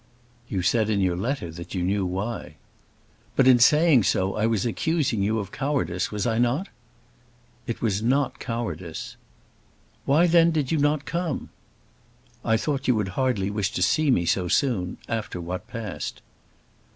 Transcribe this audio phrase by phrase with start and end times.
[0.47, 2.55] "You said in your letter that you knew why."
[3.35, 6.69] "But in saying so I was accusing you of cowardice; was I not?"
[7.67, 9.15] "It was not cowardice."
[10.05, 11.49] "Why then did you not come?"
[12.43, 16.23] "I thought you would hardly wish to see me so soon, after what passed."